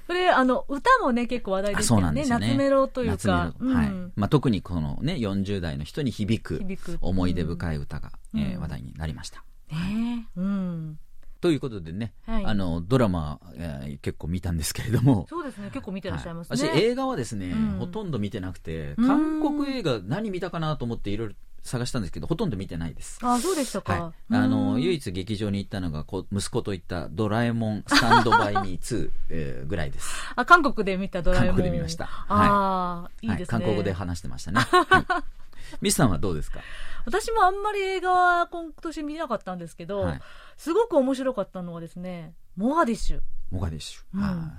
[0.07, 2.05] それあの歌もね結構話題でしたよね。
[2.07, 2.49] なんですよね。
[2.49, 3.53] 夏メロというか。
[3.61, 3.87] ロはい。
[3.87, 4.13] うん。
[4.17, 6.63] まあ、特にこのね、40代の人に響く
[7.01, 8.41] 思い出深い歌が、うん。
[8.41, 9.45] えー話題になりました。
[9.71, 10.41] ねえ。
[10.41, 10.99] うん
[11.43, 12.47] ということでね、はい。
[12.47, 16.79] あの、ドラマ、えー結構見たんですけれども、そうですね結構見てらっしゃいますね、はい。
[16.79, 17.79] 私映画はですね、うん。
[17.81, 19.07] ほとんど見てなくてうん。
[19.09, 21.35] 韓国映画何見たかなと思っていろいろ
[21.65, 23.19] 探したんですけどほとんど見てないです。
[23.23, 31.49] あそうでしたか、はい、あの唯一一劇場に行ったのがこう息子と行った「ドラえもんスタンドバイミー2」えーぐらいです、 あ韓国で見たドラえもん。
[31.49, 32.05] 韓国で見ました。
[32.29, 35.25] ああ、い、いはい、ですね、韓国で話してましたね、はい、
[35.81, 36.61] ミスさんはどうですか？
[37.05, 40.21] 私もあんまり映画は今年見なかったんですけど、はい。
[40.57, 43.21] すごく面白かったのはですねモガディシュ。
[43.51, 44.23] モガディシュ、うん。
[44.23, 44.53] は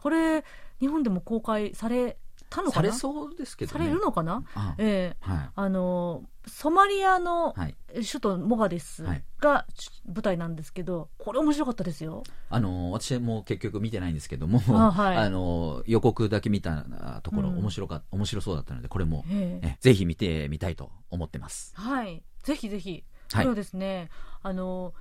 [0.00, 0.44] これ
[0.80, 2.16] 日本でも公開され
[2.54, 2.88] たのかな？
[2.88, 3.78] されそうですけどね。
[3.78, 4.44] されるのかな？
[4.54, 5.16] あええ。
[5.20, 7.54] はあのソマリアの
[7.94, 9.24] 首都モガディシュはい。
[9.40, 9.66] が
[10.06, 12.22] 舞台なんですけど、これ面白かったですよ。
[12.50, 15.16] あの私も結局見てないんですけどもあはい。
[15.16, 16.84] あの予告だけ見た
[17.22, 17.58] ところ、うん。
[17.58, 19.68] 面白か面白そうだったのでこれもええ。
[19.68, 21.72] えぜひ見てみたいと思ってます。
[21.76, 23.04] はい、ぜひぜひ。
[23.30, 23.44] こはい。
[23.44, 24.10] れはですね、
[24.42, 24.94] あの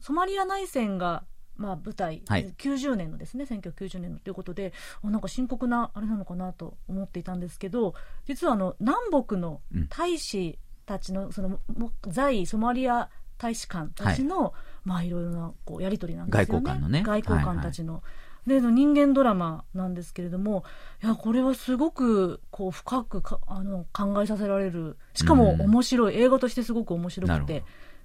[0.00, 1.24] ソマリア内戦が
[1.58, 2.54] まあ舞台、はい。
[2.56, 7.94] 90年のですね、1990年のということで、あなんか深刻なあれなのかなと思っていたんですけど、
[8.24, 9.88] 実はあの南北のうん。
[9.88, 14.54] 大使たちの、そのも在ソマリア大使館たちの、
[14.84, 16.64] まあいろいろなこうやり取りなんですよね。
[16.64, 17.02] 外交官のね。
[17.04, 18.02] 外交官たちの。
[18.46, 20.64] での人間ドラマなんですけれども
[21.02, 24.96] いやこれはすごくこう深くかあの考えさせられる。
[25.12, 25.60] しかもうん。
[25.62, 27.32] 面白い、映画としてすごく面白くて。
[27.32, 27.60] なるほど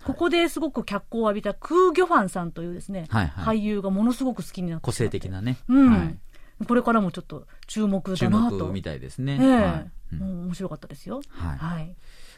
[0.06, 3.58] ここですごく脚光を浴びたクー・ギョファンさんというですね、はいはい。
[3.58, 5.92] 俳優がものすごく好きになって個性的なね、うん。
[5.92, 6.18] はい、
[6.66, 8.68] これからもちょっと注目注だなと。
[8.68, 9.38] 目みたいですね。
[9.40, 9.56] ええ。
[9.56, 9.92] はい。
[10.14, 10.44] うん。
[10.46, 11.22] 面白かったですよ。
[11.30, 11.58] はい。
[11.58, 11.96] はい。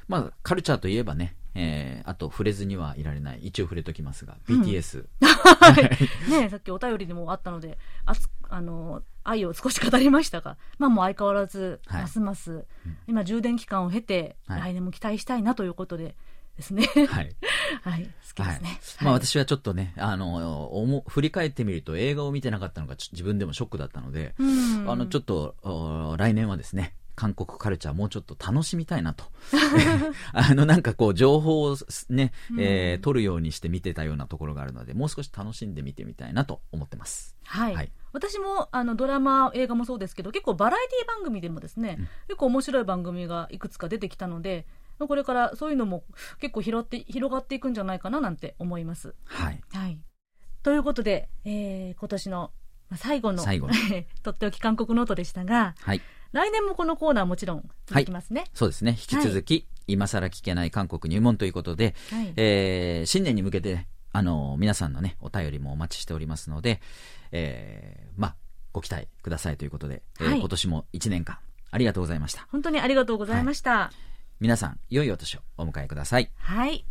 [0.07, 4.61] まあ、カルチャーといえばね、えーあと触れずにはいられない、一応触れときますが、うん。
[4.61, 5.05] BTS。
[6.29, 12.19] ねさっきお便りでもあったのであつあの愛を少し語りましたが、まあ、もう相変わらずはいます。
[12.19, 12.65] ます、
[13.07, 14.61] 今充電期間を経て、はい。
[14.61, 16.15] 来年も期待したいなということで
[16.55, 16.87] ですね。
[17.07, 17.35] はい。
[17.83, 24.89] はい好きはいですね、まあはい私はちょっとね、あの、おも振り返ってみると映画を見てなかったのが自分でもショックだったので、うん。
[24.89, 29.25] あの、ちょっと、お来年はですね、韓国カルチャーもうちょっと楽しみたいなと。
[30.33, 31.77] あの、なんかこう、情報を
[32.09, 37.35] ね、えーうん取るようにして見てたようなところがあるので、もう少し楽しんで見てみたいなと思ってます。
[37.43, 37.91] はい、はい。
[38.13, 42.05] 私もあのドラマ、映画もそうですけど結構バラエティ番組でもですね、うん。
[42.27, 44.65] 結構面白い番組がいくつか出てきたので
[44.99, 46.03] これからそういうのも
[46.39, 49.13] 結構拾って広がっていくんじゃないかななんて思います。
[49.25, 49.61] はい。
[49.73, 49.99] はい、
[50.63, 52.51] ということで、えー今年の
[52.89, 53.73] まあ最後の最後の
[54.23, 56.01] とっておき韓国ノートでしたがはい。
[56.31, 58.45] 来年もこのコーナーもちろん続きますね。
[58.53, 58.91] そうですね。
[58.91, 66.81] 引き続き、今更聞けない韓国入門ということで、はいえー新年に向けて、あの、皆さんのね、お便りもお待ちしておりますので、
[67.31, 68.35] えーまあ、
[68.73, 71.37] ご期待くださいということで、えーはい今年も1年間、
[71.71, 72.47] ありがとうございました。
[72.51, 73.91] 本当にありがとうございました。
[74.39, 76.29] 皆さん、良いお年をお迎えください。
[76.37, 76.85] はい。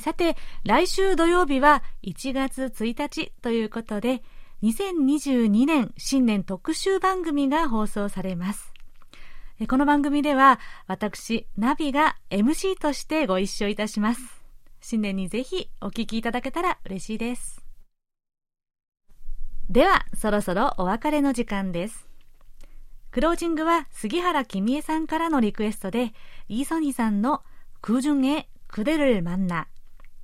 [0.00, 4.22] さて、来週土曜日は1月1日ということで、
[4.62, 8.72] 2022年新年特集番組が放送されます。
[9.68, 14.42] この番組では、私、ナビが MC としてご一緒いたします。
[14.80, 17.64] 新年にぜひお聞きいただけたら嬉しいです。
[19.70, 22.13] では、そろそろお別れの時間です。
[23.14, 26.12] クロージングは杉原君江さんからのリクエストで、
[26.48, 27.44] イーソニさんの
[27.80, 29.68] 空順へくでるまんな。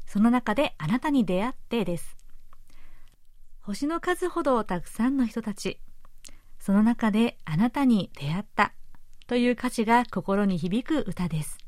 [0.09, 2.17] その中であなたに出会ってです。
[3.61, 5.79] 星の数ほどたくさんの人たち。
[6.59, 8.73] その中であなたに出会った。
[9.29, 11.59] という歌詞が心に響く歌です。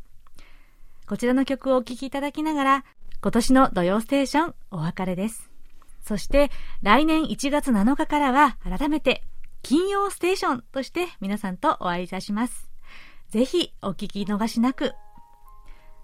[1.07, 2.85] こちらの曲をお聴きいただきながら、
[3.23, 5.53] 今年の土曜ステーションお別れです。
[6.01, 6.51] そして
[6.83, 9.23] 来年1月7日からは改めて
[9.62, 12.70] 金曜ステーションとして皆さんとお会いいたします。
[13.30, 14.94] ぜひお聞き逃しなく。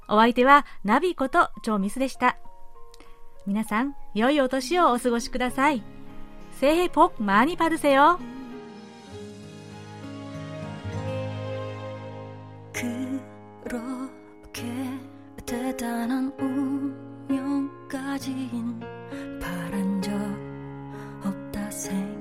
[0.09, 2.37] お相手はナビこと超ミスでした。
[3.45, 5.83] 皆さん、良いお年をお過ごしください。
[6.59, 8.19] 새해복많이받으세요
[13.63, 14.63] 그렇게
[15.45, 16.31] 대단한
[17.29, 18.79] 운명까진
[19.41, 20.11] 바란 적
[21.25, 22.16] 없다 생각